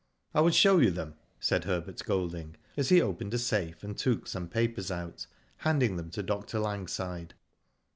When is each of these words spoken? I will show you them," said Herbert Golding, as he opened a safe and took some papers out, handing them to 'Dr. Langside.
I 0.33 0.41
will 0.41 0.49
show 0.49 0.79
you 0.79 0.89
them," 0.89 1.13
said 1.39 1.65
Herbert 1.65 2.03
Golding, 2.03 2.55
as 2.75 2.89
he 2.89 3.03
opened 3.03 3.35
a 3.35 3.37
safe 3.37 3.83
and 3.83 3.95
took 3.95 4.25
some 4.25 4.47
papers 4.47 4.89
out, 4.89 5.27
handing 5.57 5.95
them 5.95 6.09
to 6.09 6.23
'Dr. 6.23 6.57
Langside. 6.57 7.35